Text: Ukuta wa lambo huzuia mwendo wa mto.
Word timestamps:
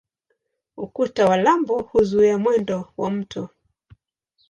Ukuta 0.77 1.25
wa 1.29 1.37
lambo 1.37 1.81
huzuia 1.81 2.37
mwendo 2.37 2.93
wa 2.97 3.11
mto. 3.11 3.49